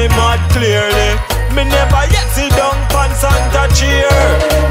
[0.00, 1.10] me mad clearly.
[1.52, 4.08] Me never yet see sit pants and a cheer.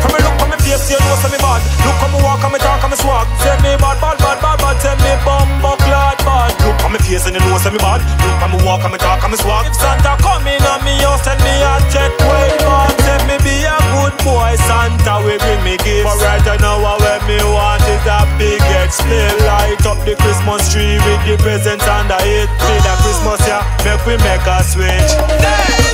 [0.01, 1.61] From me look on me face, you know say me bad.
[1.85, 3.27] Look on me walk, on me talk, on me swag.
[3.43, 4.75] Say me bad, bad, bad, bad, bad.
[4.81, 6.49] Say me bumbo clad bad.
[6.65, 8.01] Look on me face and you know say me bad.
[8.23, 9.67] Look on me walk, on me talk, on me swag.
[9.69, 12.95] If Santa come in on me house, send me a check way back.
[13.05, 16.07] Say me be a good boy, Santa will bring me gifts.
[16.07, 18.58] But right now, what me want is a big
[18.89, 19.29] explain.
[19.45, 22.49] Light up the Christmas tree with the presents under it.
[22.57, 25.11] Feel the Christmas, yeah, make we make a switch.
[25.37, 25.88] This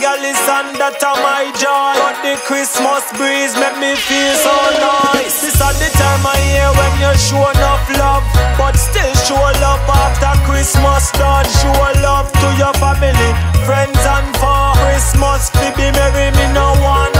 [0.00, 0.38] me is
[0.78, 1.94] that a my joy.
[1.98, 5.40] But the Christmas breeze make me feel so nice.
[5.42, 8.26] This is the time of year when you show enough love,
[8.58, 11.46] but still show love after Christmas done.
[11.62, 13.30] Show love to your family,
[13.62, 15.50] friends, and for Christmas.
[15.54, 17.13] Be merry, me no want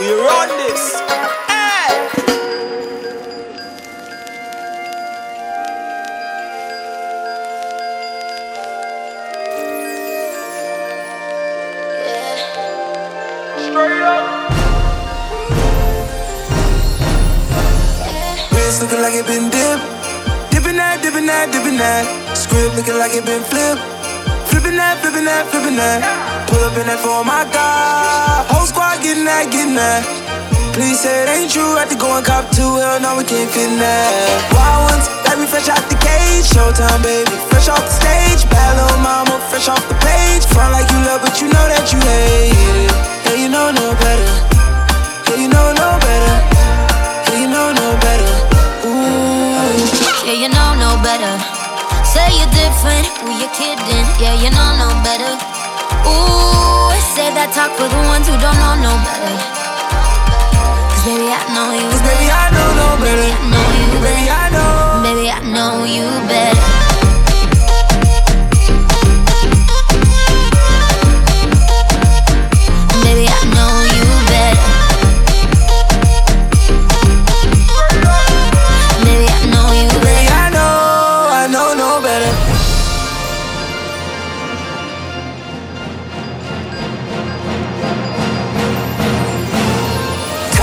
[0.00, 0.94] We run this.
[1.48, 1.90] Hey!
[18.52, 19.82] Wrist looking like it been dipped.
[20.52, 22.36] Dipping that, dipping that, dipping that.
[22.36, 23.97] Script looking like it been flipped.
[24.58, 26.02] Flipping that, flipping that, flipping that.
[26.50, 28.42] Pull up in that for my God.
[28.50, 30.02] Whole squad getting that, getting that.
[30.74, 31.78] Please say it ain't true.
[31.78, 32.66] Have to go and cop two.
[32.66, 34.10] Hell no, we can't fit in that.
[34.50, 36.42] Wild ones, like we fresh out the cage.
[36.50, 38.50] Showtime, baby, fresh off the stage.
[38.50, 40.42] Bad little mama, fresh off the page.
[40.50, 42.90] Front like you love, but you know that you hate it.
[43.30, 44.30] Yeah, you know no better.
[45.30, 46.34] Yeah, you know no better.
[47.30, 48.30] Yeah, you know no better.
[48.90, 50.26] Ooh.
[50.26, 51.57] Yeah, you know no better.
[52.28, 54.04] Say you're different, who you kidding?
[54.20, 55.32] Yeah, you know no better.
[56.04, 59.32] Ooh, say that talk for the ones who don't know no better.
[60.92, 61.88] Cause baby, I know you.
[61.88, 63.32] Cause baby, I know no better.
[63.32, 63.96] Baby, I know you.
[64.04, 65.00] Baby, I know.
[65.08, 66.87] Baby, I know you better.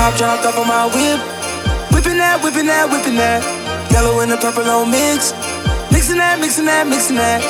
[0.05, 1.17] Top dropped off on my whip.
[1.89, 3.41] Whipping that, whipping that, whipping that.
[3.89, 5.33] Yellow and the purple on mix.
[5.89, 7.41] Mixing that, mixing that, mixing that.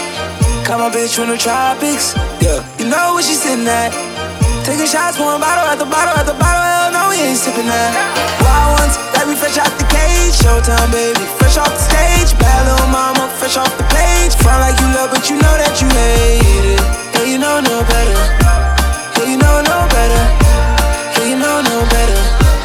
[0.63, 2.15] Caught my bitch from the tropics.
[2.39, 3.91] Yeah, you know where she sitting at.
[4.63, 6.63] Taking shots, one bottle at the bottle at the bottle.
[6.63, 7.91] Hell no, we ain't sipping that.
[8.39, 10.39] Wild ones, like we fresh out the cage.
[10.39, 12.31] Showtime, baby, fresh off the stage.
[12.39, 14.31] Bad little mama, fresh off the page.
[14.39, 16.79] Front like you love, but you know that you hate it.
[17.19, 18.19] Yeah, you know no better.
[19.19, 20.23] Yeah, you know no better.
[21.19, 22.24] Yeah, you know no better.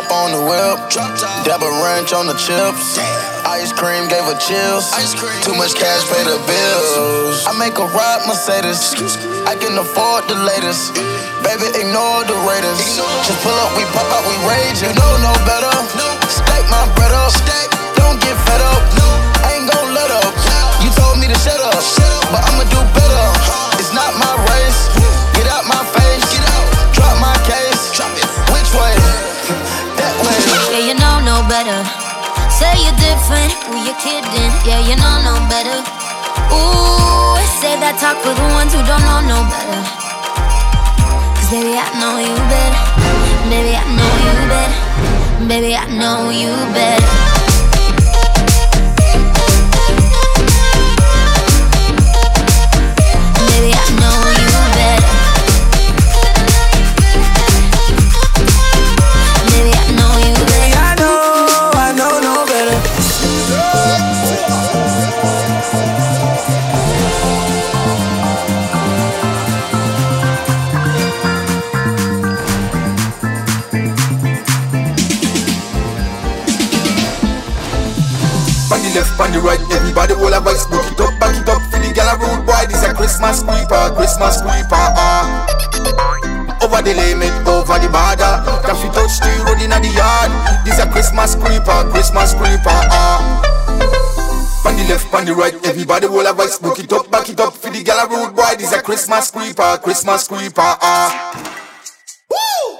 [0.00, 0.78] Top on the whip.
[1.44, 2.96] Dab a ranch on the chips.
[3.44, 4.88] Ice cream gave her chills.
[5.44, 7.44] Too much cash pay the bills.
[7.44, 8.96] I make a ride Mercedes.
[9.44, 10.94] I can afford the latest.
[11.44, 12.80] Baby, ignore the Raiders.
[13.26, 14.80] Just pull up, we pop out, we rage.
[14.80, 15.72] You know no better.
[16.28, 17.32] Stack my bread up.
[17.96, 18.82] Don't get fed up.
[19.44, 20.32] I ain't gon' let up.
[20.80, 21.82] You told me to shut up,
[22.32, 23.24] but I'ma do better.
[23.76, 25.19] It's not my race.
[34.00, 34.52] Kidding.
[34.64, 35.78] Yeah, you know no better.
[36.56, 39.80] Ooh, say that talk for the ones who don't know no better.
[41.36, 42.80] Cause baby, I know you better.
[43.52, 44.72] Baby, I know you better.
[45.48, 47.30] Baby, I know you better.
[79.20, 81.92] On the right, everybody all a voice, book it up, back it up, for the
[81.92, 85.44] gal a rude boy, this a Christmas creeper, Christmas creeper, ah.
[86.64, 90.32] Over the limit, over the border, can fit touch the road inna the yard.
[90.64, 93.20] This a Christmas creeper, Christmas creeper, ah.
[94.64, 97.40] On the left, on the right, everybody all a voice, book it up, back it
[97.40, 101.60] up, for the gal a rude boy, this a Christmas creeper, Christmas creeper, ah.
[102.28, 102.79] Christmas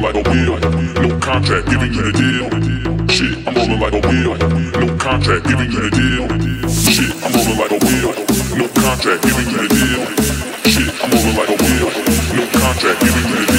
[0.00, 0.58] rolling like a wheel.
[1.08, 3.08] No contract, giving you the deal.
[3.08, 4.36] Shit, I'm rolling like a wheel.
[4.36, 6.28] No contract, giving you the deal.
[6.68, 8.12] Shit, I'm rolling like a wheel.
[8.56, 10.02] No contract, giving you the deal.
[10.70, 11.88] Shit, I'm rolling like a wheel.
[12.36, 13.49] No contract, giving you the deal.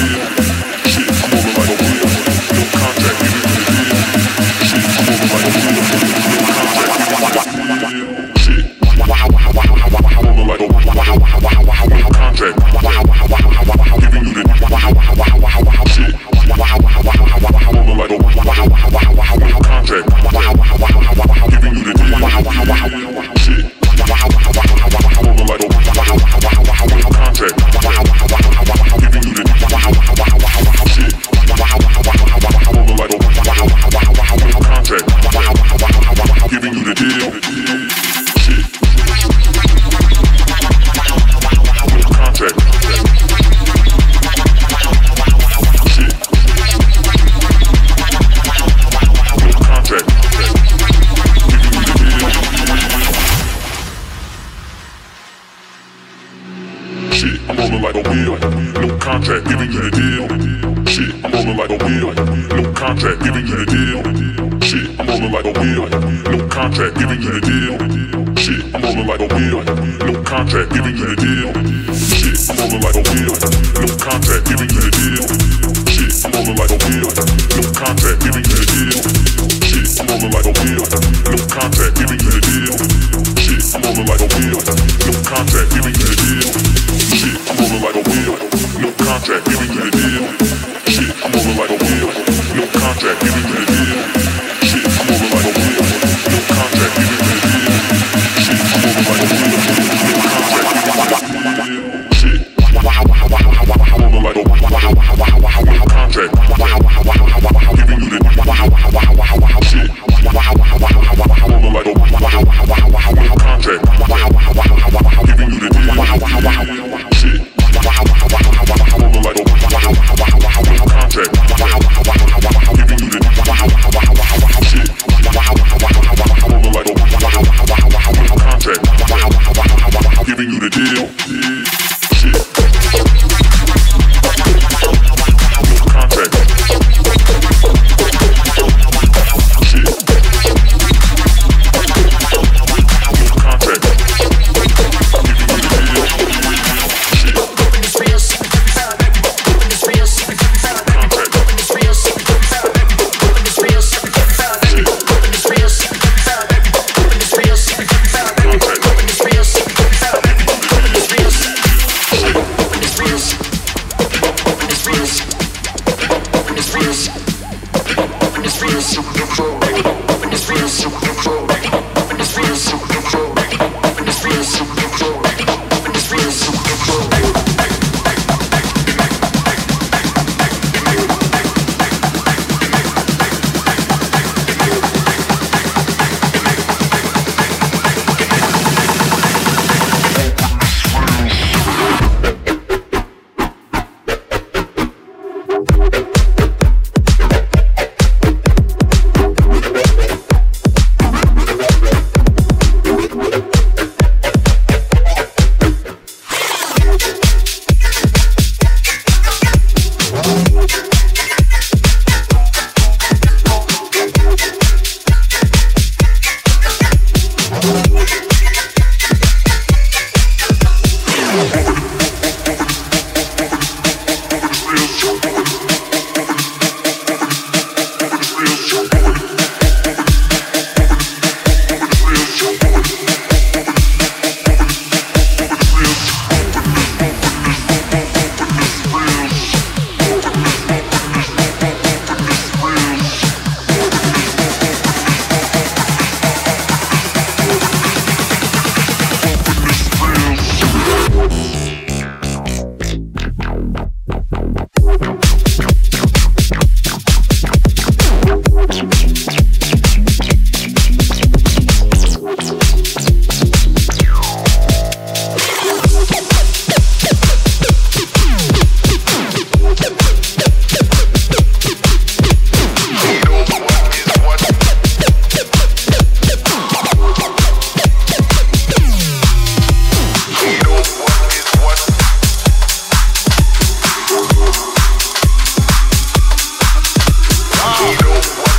[287.82, 288.51] Don't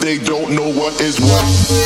[0.00, 1.79] they don't know what is what.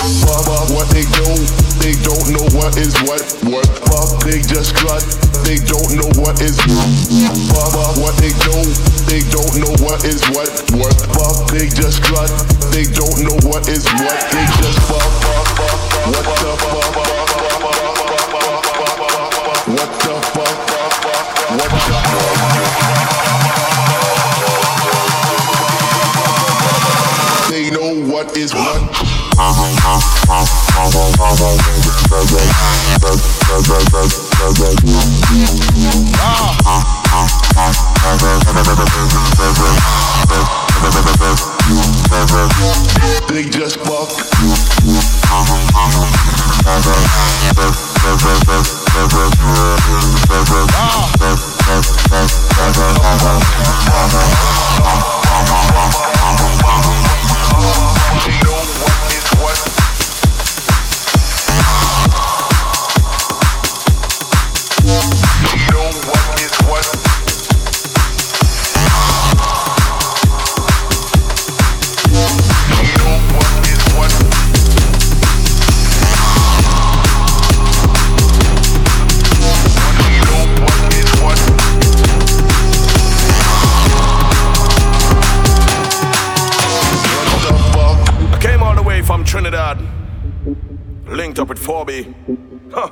[91.45, 92.73] up with 4B.
[92.73, 92.91] Huh.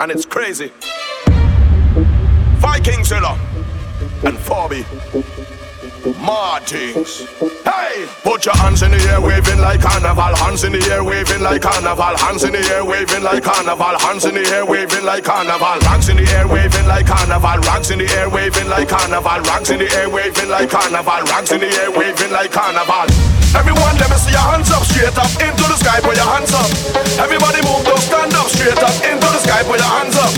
[0.00, 0.72] And it's crazy.
[2.58, 3.38] Vikings Zilla
[4.24, 5.53] and 4B.
[6.04, 7.24] Martins.
[7.64, 8.04] Hey!
[8.20, 10.36] Put your hands in the air, waving like carnival.
[10.36, 12.12] Hands in the air, waving like carnival.
[12.20, 13.96] Hands in the air, waving like carnival.
[14.04, 15.80] Hands in the air, waving like carnival.
[15.80, 17.56] Rocks in the air, waving like carnival.
[17.64, 19.40] Rocks in the air, waving like carnival.
[19.48, 21.24] Rocks in the air, waving like carnival.
[21.24, 23.08] Rocks in the air, waving like carnival.
[23.56, 26.04] Everyone, let me see your hands up, straight up into the sky.
[26.04, 26.68] Put your hands up.
[27.16, 29.64] Everybody move, don't stand up, straight up into the sky.
[29.64, 30.32] Put your hands up.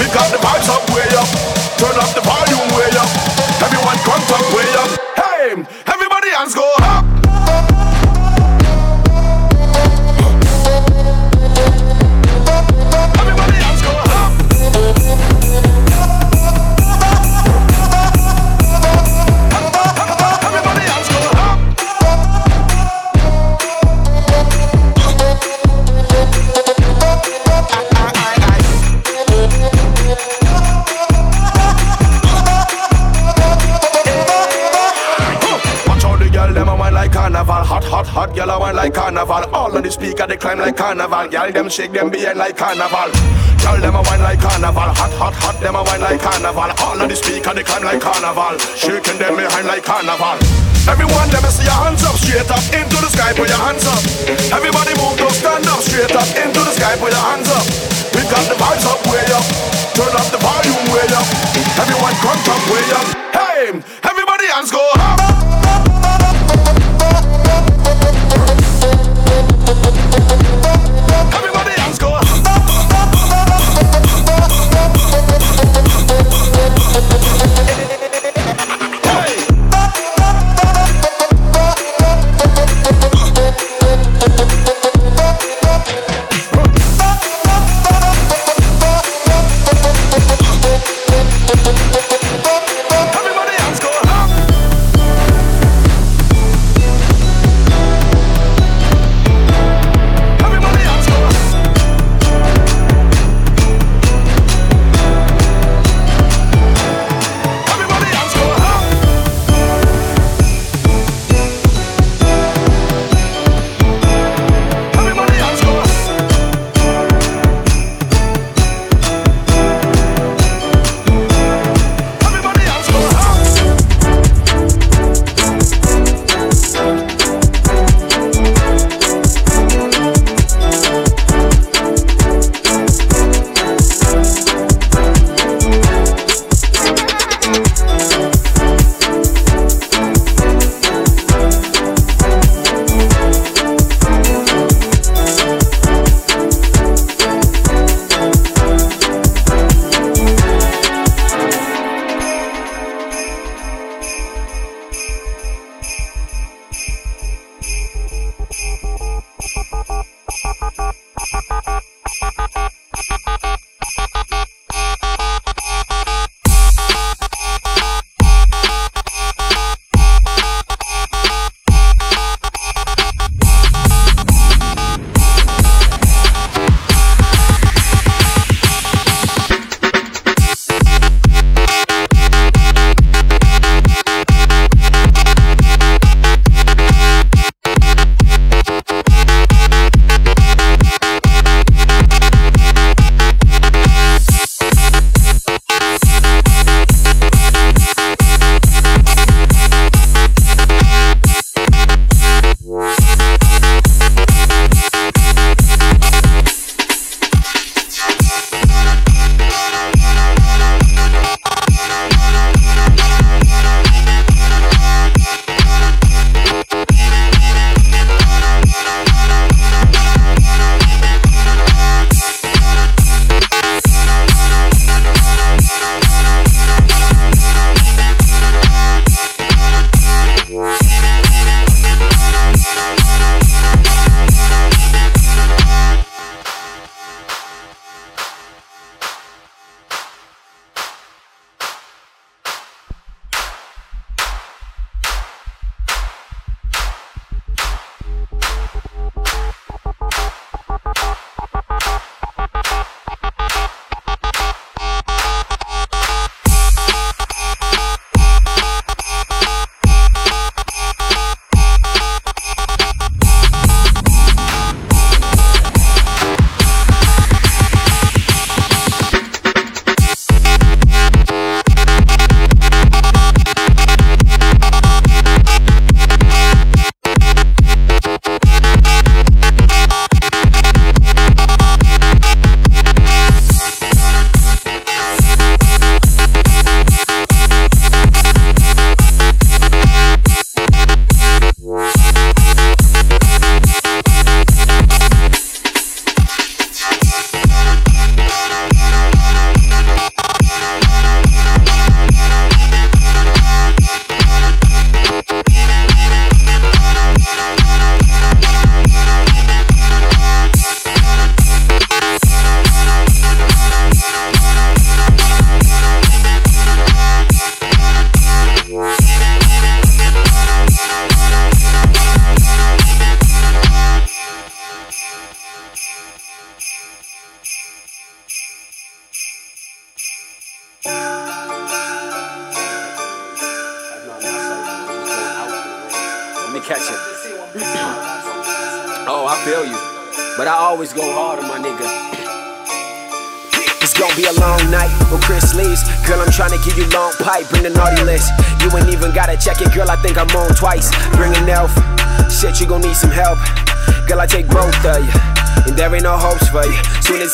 [0.00, 1.28] Pick up the vibes up, way up.
[1.76, 3.29] Turn up the volume, way up.
[4.04, 4.90] Come top way up.
[5.16, 5.50] Hey,
[5.86, 6.99] everybody hands go up.
[38.10, 39.46] Hot girl, I want like carnival.
[39.54, 41.30] All of the speaker, they climb like carnival.
[41.30, 43.06] Girl, them shake them behind like carnival.
[43.62, 44.90] Girl, them a wine like carnival.
[44.98, 46.74] Hot, hot, hot, them a wine like carnival.
[46.82, 48.58] All of the speaker, they climb like carnival.
[48.74, 50.42] Shaking them behind like carnival.
[50.90, 53.86] Everyone, let me see your hands up, straight up into the sky, put your hands
[53.86, 54.02] up.
[54.58, 57.62] Everybody move, don't stand up, straight up into the sky, put your hands up.
[58.10, 59.46] We got the vibes up, way up.
[59.94, 61.28] Turn up the volume, way up.
[61.78, 63.06] Everyone, come up, way up.
[63.38, 63.70] Hey,
[64.02, 65.29] everybody, hands go up.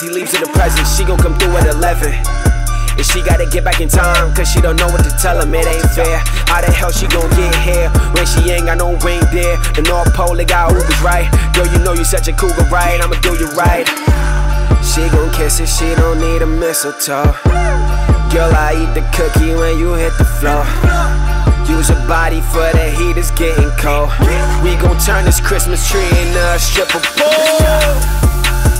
[0.00, 2.12] He leaves in the present, she gon' come through at 11.
[2.96, 5.54] And she gotta get back in time, cause she don't know what to tell him,
[5.54, 6.20] it ain't fair.
[6.48, 9.56] How the hell she gon' get here when she ain't got no reindeer?
[9.72, 11.28] The North Pole, they got Ubers, right?
[11.54, 13.00] Girl, you know you such a cougar, right?
[13.00, 13.88] I'ma do you right.
[14.84, 17.32] She gon' kiss it, she don't need a mistletoe.
[18.32, 20.64] Girl, I eat the cookie when you hit the floor.
[21.68, 24.12] Use your body for the heat, it's getting cold.
[24.60, 28.15] We gon' turn this Christmas tree into a stripper pole.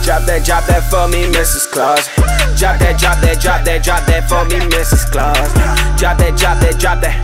[0.07, 1.66] Drop that, drop that for me, Mrs.
[1.66, 2.07] Claus.
[2.55, 5.11] Drop that, drop that, drop that, drop that for me, Mrs.
[5.11, 5.35] Claus.
[5.99, 7.19] Drop that, drop that, drop that.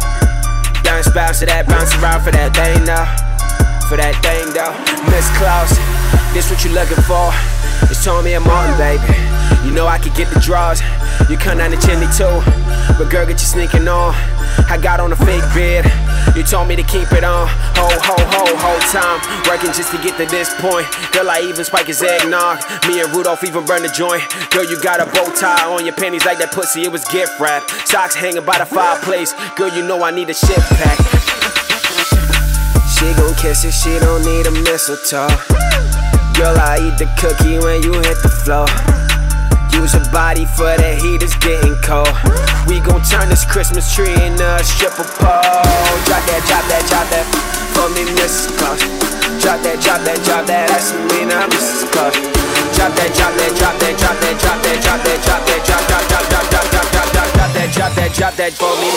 [0.82, 3.06] Bounce, bounce to that, bounce around for that thing now.
[3.86, 4.74] For that thing though.
[5.14, 5.70] Miss Claus,
[6.34, 7.30] this what you looking for?
[7.86, 9.14] It's Tommy and Martin, baby.
[9.62, 10.82] You know I could get the draws.
[11.28, 12.42] You come down the chimney too.
[12.98, 14.14] But girl, get you sneaking on.
[14.68, 15.86] I got on a fake beard.
[16.36, 17.48] You told me to keep it on.
[17.76, 19.20] Ho, ho, ho, whole time.
[19.48, 20.86] Working just to get to this point.
[21.12, 22.60] Girl, I even spike his eggnog.
[22.88, 24.22] Me and Rudolph even burn the joint.
[24.50, 26.82] Girl, you got a bow tie on your panties like that pussy.
[26.82, 27.68] It was gift wrap.
[27.84, 29.34] Socks hanging by the fireplace.
[29.56, 30.98] Girl, you know I need a shit pack.
[33.02, 35.28] She gon' kiss it, she don't need a mistletoe.
[36.38, 39.01] Girl, I eat the cookie when you hit the floor.
[39.72, 42.12] Use your body for the heat, it's getting cold.
[42.68, 45.40] We gon' turn this Christmas tree into a stripper pole.
[46.06, 47.26] Drop that, drop that, drop that
[47.72, 48.52] for me, Mrs.
[48.60, 48.80] Claus.
[49.40, 51.88] Drop that, drop that, drop that, that's me now, Mrs.
[51.90, 52.14] Claus.
[52.76, 55.82] Drop that, drop that, drop that, drop that, drop that, drop that, drop that, drop,
[55.88, 58.92] drop, drop, drop, drop, drop, drop, drop, drop that, drop that, drop that for me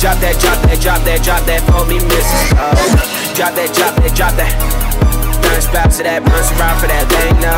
[0.00, 2.56] drop that, drop that, drop that for me, Mrs.
[2.56, 3.19] Love.
[3.34, 4.52] Drop that, drop that, drop that.
[5.40, 7.56] Bounce back to that, bounce around for that thing now.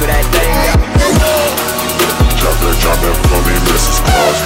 [0.00, 0.80] For that thing now.
[2.40, 4.00] Drop that, drop that for me, Mrs.
[4.06, 4.38] Claus.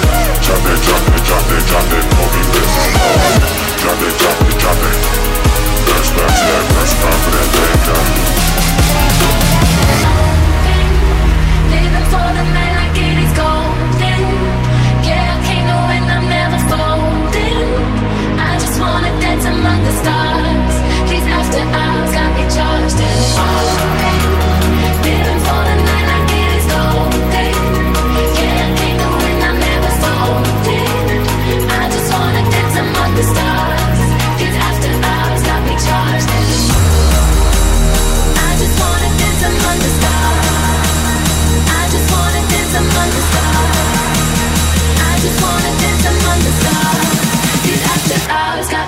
[0.43, 2.87] Drop that, drop that, drop that, drop that for me, Mrs.
[2.99, 3.35] Claus.
[3.79, 4.97] Drop that, drop that, drop that.
[5.87, 8.03] Bounce back to that, bounce around for that thing now.
[11.71, 12.80] Living for the night
[19.45, 20.75] among the stars.
[21.11, 24.20] These after hours got me charged and falling.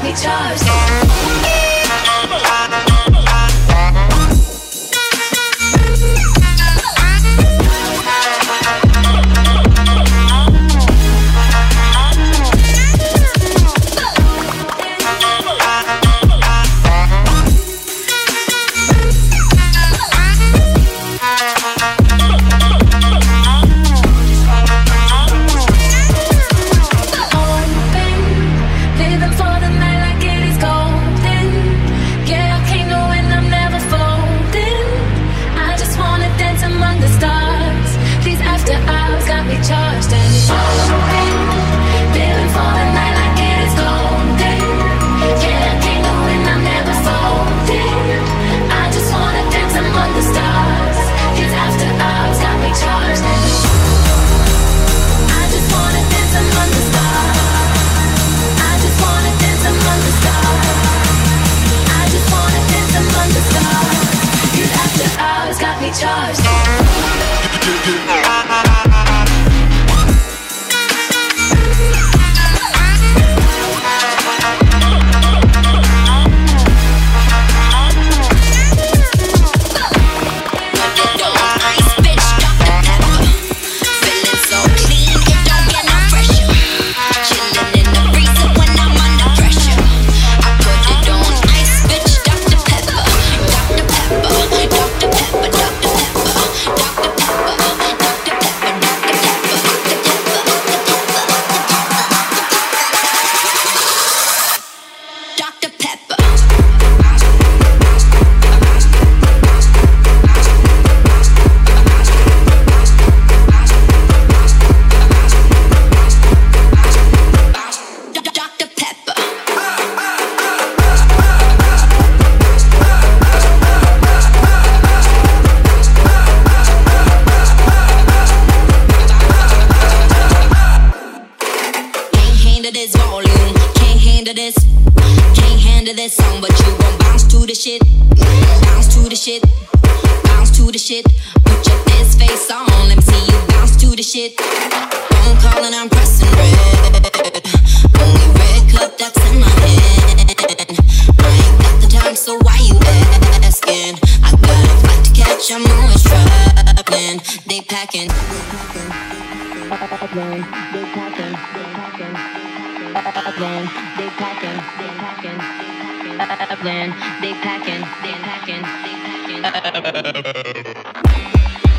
[0.03, 0.63] we chose.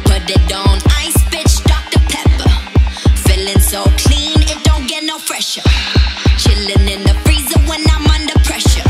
[0.09, 2.01] Put it on ice, bitch, Dr.
[2.09, 2.49] Pepper.
[3.27, 5.61] Feeling so clean, it don't get no fresher.
[6.37, 8.89] Chilling in the freezer when I'm under pressure.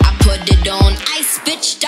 [0.00, 1.78] I put it on ice, bitch.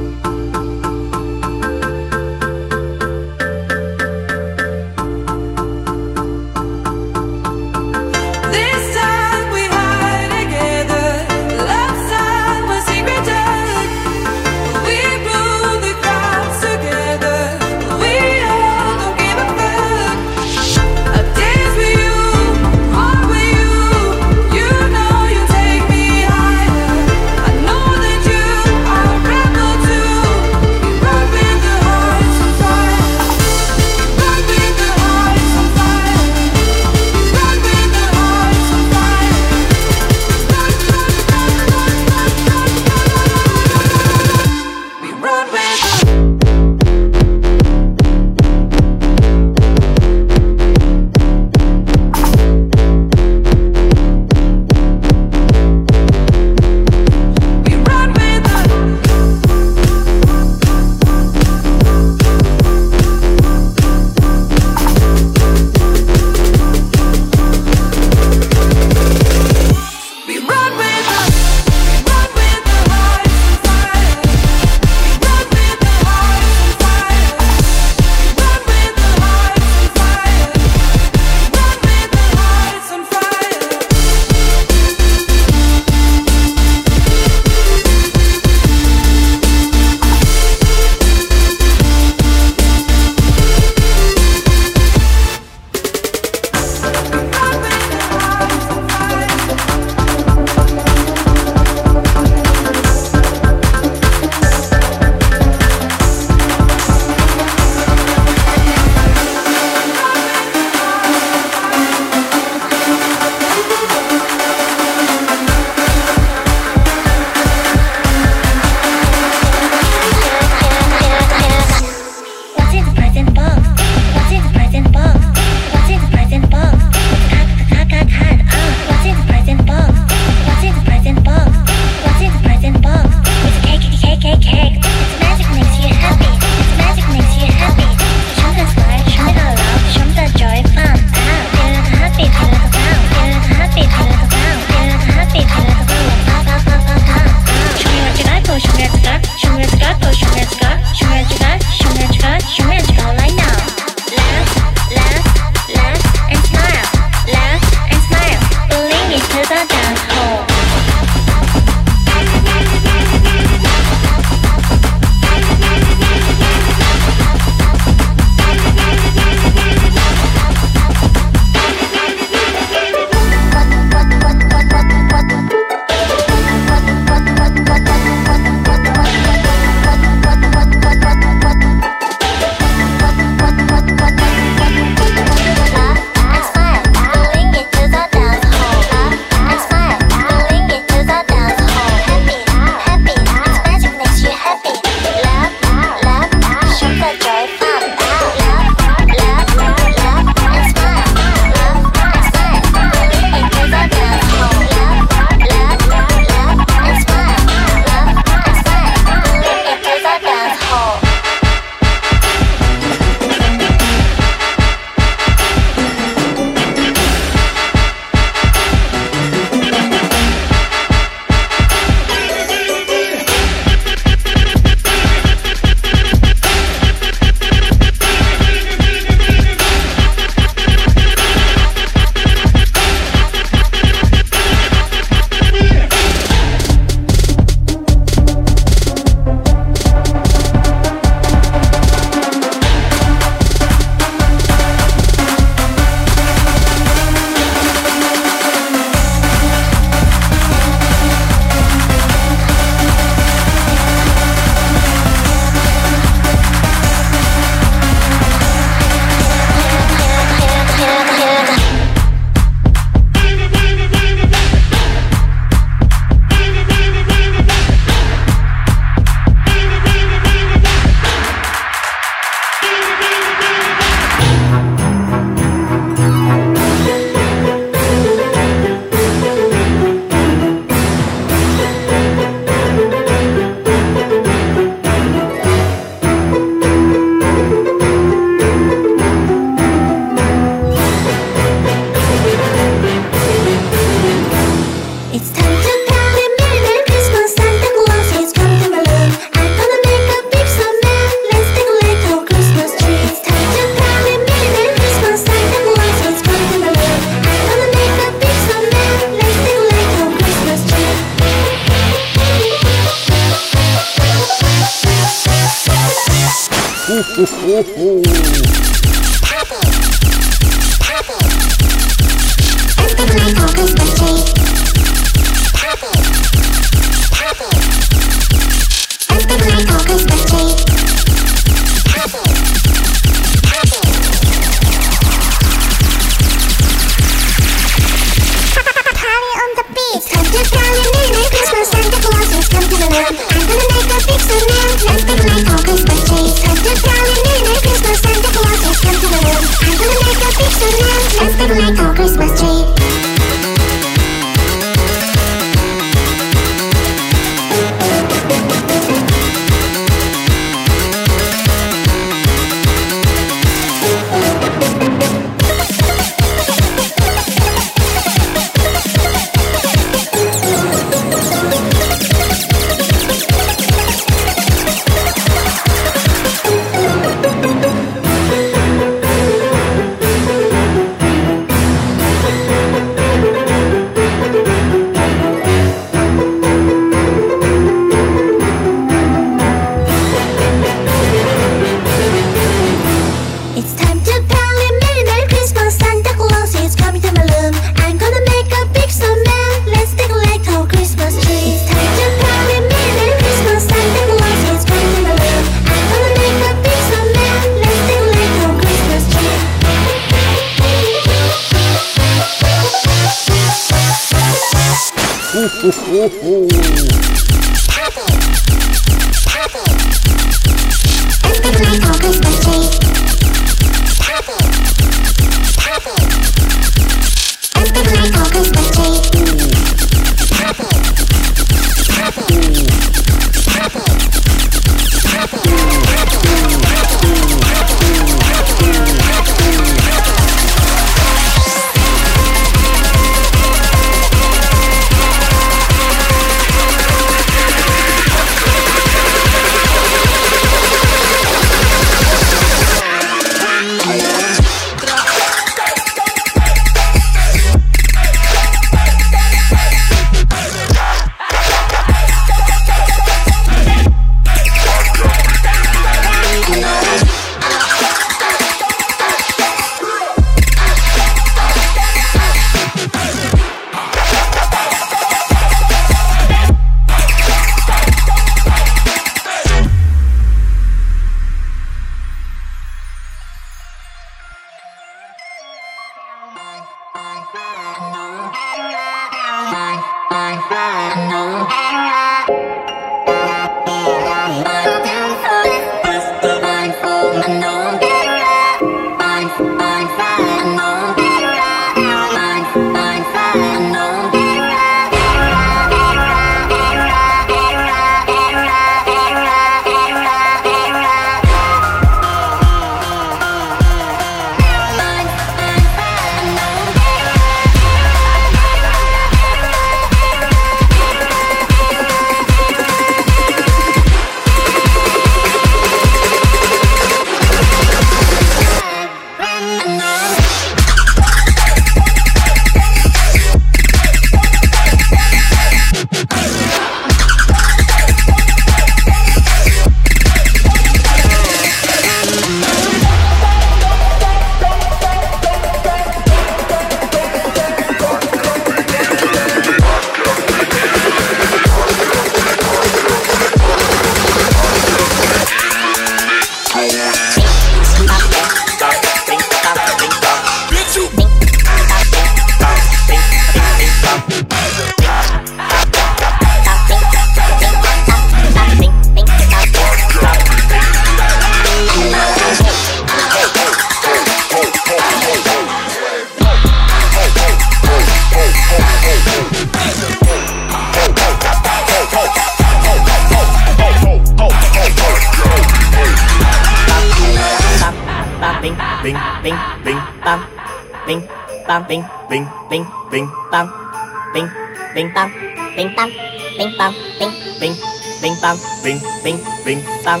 [598.24, 600.00] bang bing bing bing bang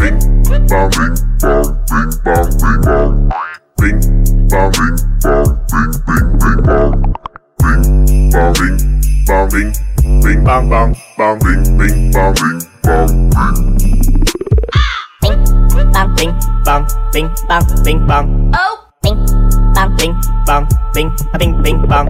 [0.00, 0.18] bing
[0.50, 1.62] bang bing bang
[3.78, 4.00] ring
[4.50, 6.50] bang bing bang bing bang ring bang bing
[7.62, 7.84] ring bing
[8.32, 8.76] bang ring
[9.28, 9.72] bang bing bang bing
[10.24, 13.06] bing bang bang bang ring bing bang ring bang
[15.22, 15.44] ring
[15.94, 16.32] bang ring
[16.66, 16.82] bang
[17.14, 18.74] ring bang ring bang oh
[19.04, 19.26] ring
[19.74, 20.14] bang ring
[20.46, 22.06] bang ring bang ring bang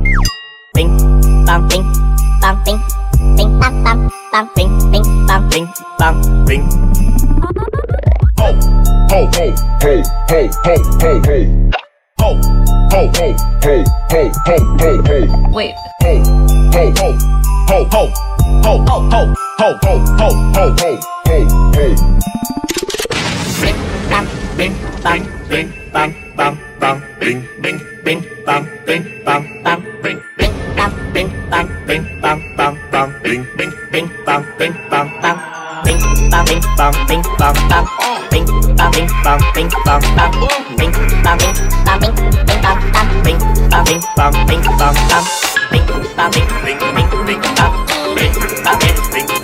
[25.48, 30.52] bing bang, bing bang bang bang, bing bing bing bang, bing bang bang, bing bing
[30.76, 35.38] bang, bing bang, bing bang bang bang, bing bing bing bang, bing bang bang.
[35.84, 35.98] Bing
[36.32, 37.86] bang bing bang bing bang bang
[38.30, 38.46] bing
[38.76, 40.32] bang bing bang bing bang bang
[40.78, 40.92] bing
[41.24, 41.54] bang bing
[41.86, 42.14] bang bing
[42.46, 43.38] bing bang bang bing
[43.70, 45.24] bang bing bang bing bang bang
[45.70, 45.82] bing
[46.16, 47.72] bang bing bing bing bing bang
[48.16, 48.32] bing
[48.64, 48.78] bang
[49.12, 49.43] bing bing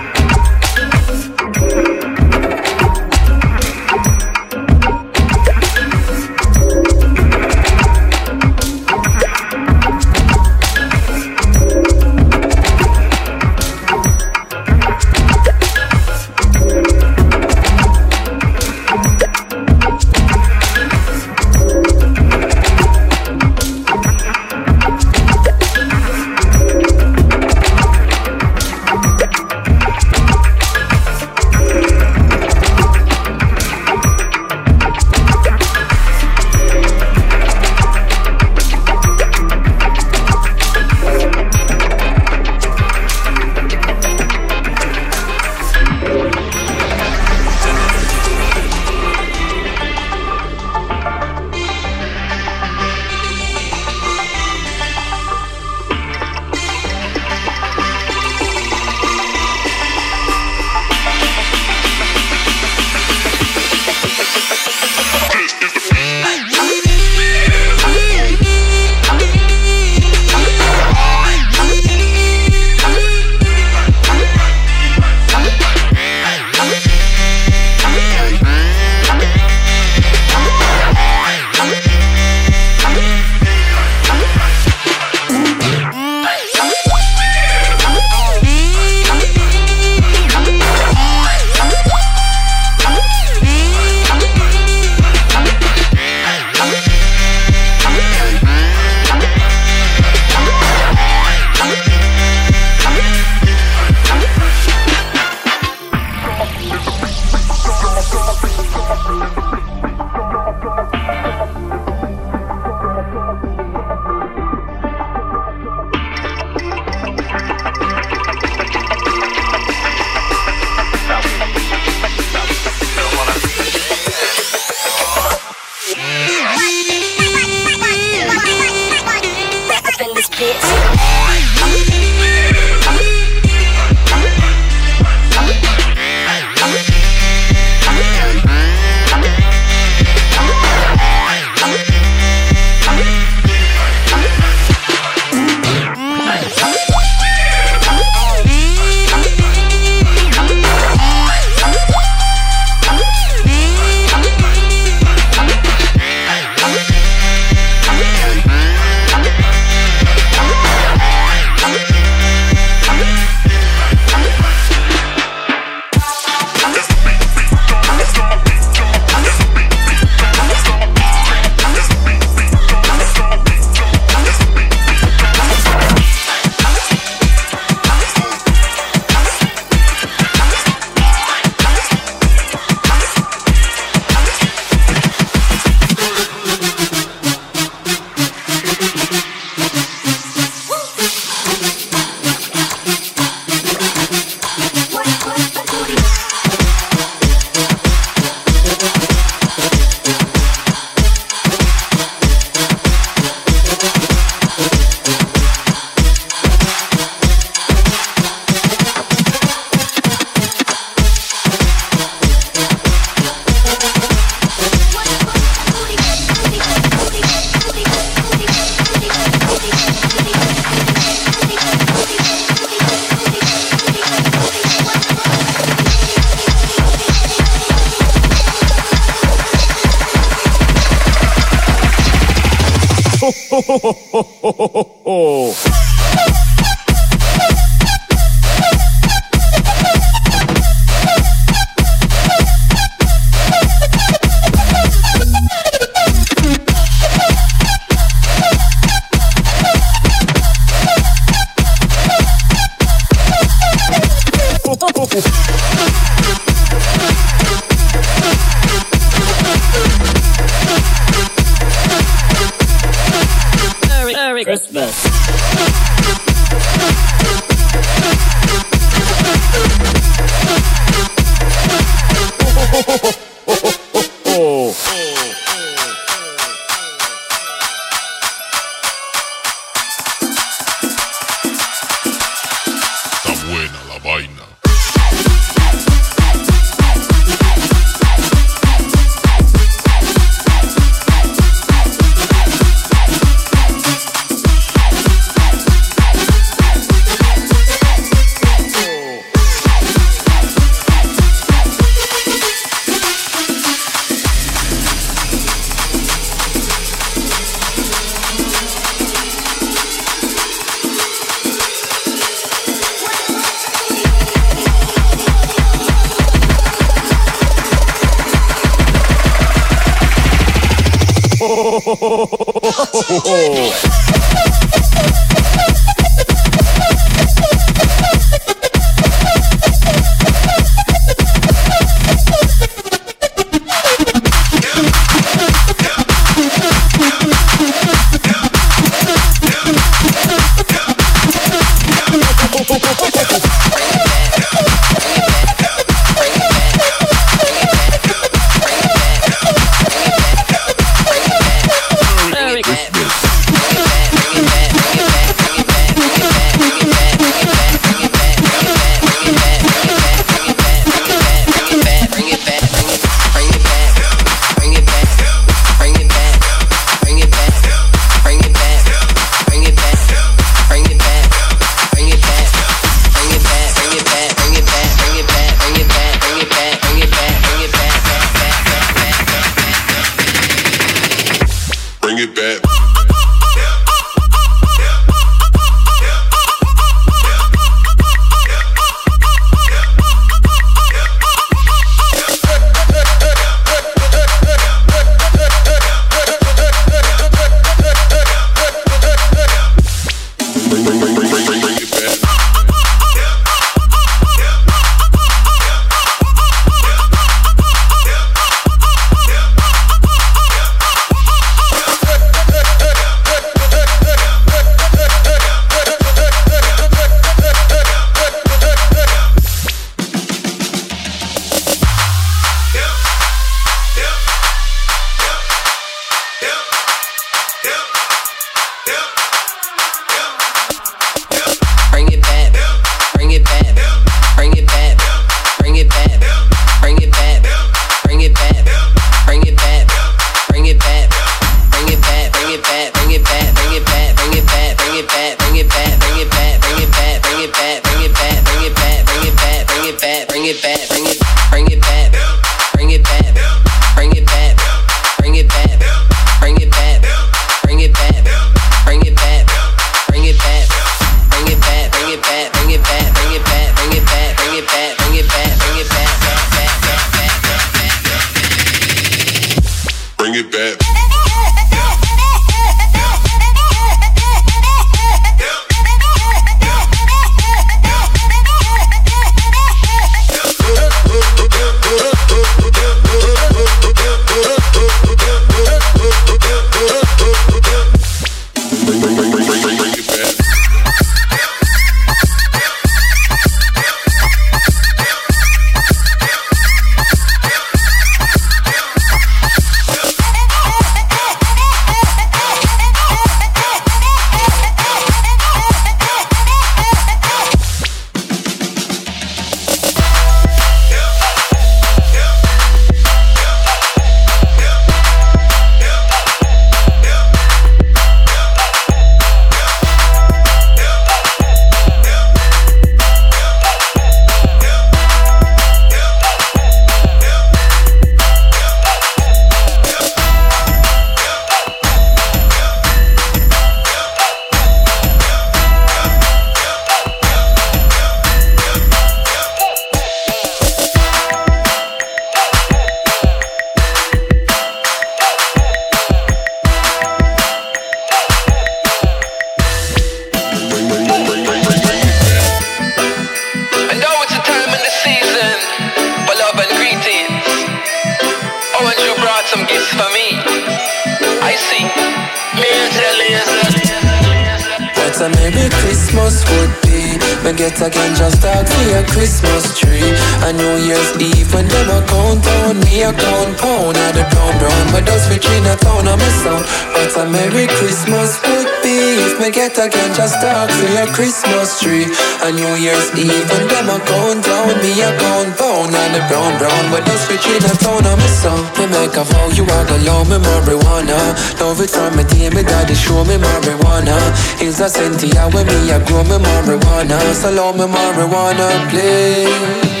[591.90, 594.16] from me day, me daddy show me marijuana.
[594.58, 597.18] Hills a Sentia when me a grow me marijuana.
[597.34, 600.00] So love me marijuana, please.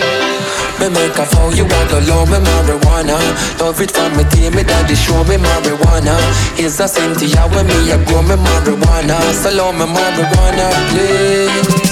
[0.80, 3.18] Me make a vow you want to love me marijuana
[3.60, 6.16] Love it from me day, me daddy show me marijuana
[6.56, 11.89] Hills a Sentia when me a grow me marijuana So love me marijuana, please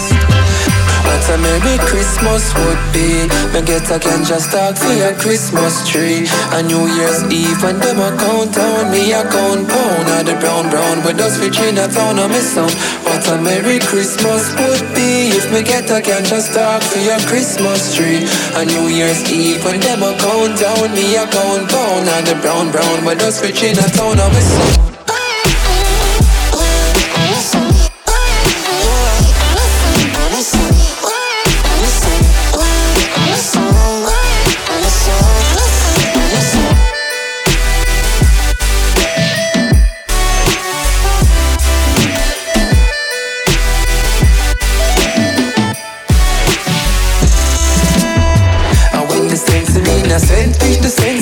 [1.28, 3.28] a Merry Christmas would be.
[3.52, 6.26] Me get a ganja stock for your Christmas tree.
[6.56, 10.06] A New Year's Eve and them a countdown Me a count pound.
[10.08, 12.72] Of the brown brown With us for Chinatown on me sound
[13.04, 17.94] What a Merry Christmas would be If me get a ganja stock for your Christmas
[17.94, 18.24] tree.
[18.56, 22.08] A New Year's Eve and them a countdown Me a count pound.
[22.08, 24.88] Of the brown brown With us for Chinatown on me sound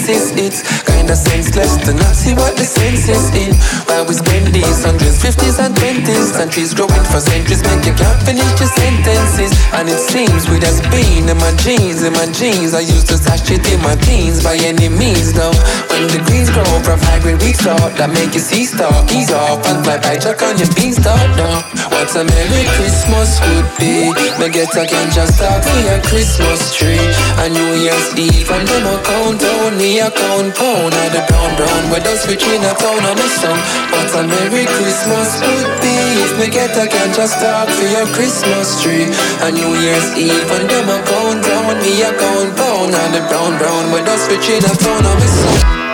[0.08, 3.54] it's kinda senseless to not see what the sense is in.
[3.86, 8.18] While we spend these hundreds, fifties, and twenties, countries growing for centuries, make you can't
[8.26, 9.54] finish your sentences.
[9.70, 12.74] And it seems we just been in my jeans, in my jeans.
[12.74, 15.54] I used to stash it in my teens by any means, though.
[15.94, 19.62] When the greens grow, provide great weeks start that make you see star, ease off
[19.70, 21.62] and fly by check on your beanstalk now.
[21.94, 24.10] What a Merry Christmas would be.
[24.42, 26.98] Me get a ganja start for your Christmas tree.
[27.38, 31.52] A New Year's Eve and them a countdown, me a count pound of the brown
[31.56, 31.76] brown.
[32.06, 33.60] Us between a town on my song.
[33.90, 38.06] What a Merry Christmas would be if me get a can just start for your
[38.14, 39.08] Christmas tree.
[39.42, 43.58] A New Year's Eve and them a countdown, me a count pound of the brown
[43.58, 43.92] brown.
[43.92, 45.85] With us between a town on my song.